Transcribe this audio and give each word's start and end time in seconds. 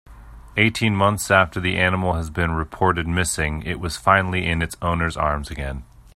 Eighteen 0.57 0.95
months 0.95 1.29
after 1.29 1.59
the 1.59 1.77
animal 1.77 2.13
has 2.13 2.31
been 2.31 2.53
reported 2.55 3.05
missing 3.07 3.61
it 3.61 3.79
was 3.79 3.97
finally 3.97 4.47
in 4.47 4.63
its 4.63 4.75
owner's 4.81 5.15
arms 5.15 5.51
again. 5.51 5.83